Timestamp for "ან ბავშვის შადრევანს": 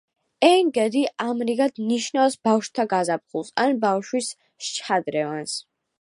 3.67-5.55